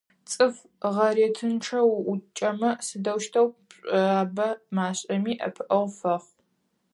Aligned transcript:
ЦӀыф 0.29 0.55
гъэретынчъэ 0.93 1.79
уӀукӀэмэ, 1.95 2.71
сыдэущтэу 2.85 3.47
пшӀуабэ 3.67 4.47
машӀэми, 4.75 5.33
ӀэпыӀэгъу 5.39 5.89
фэхъу. 5.97 6.33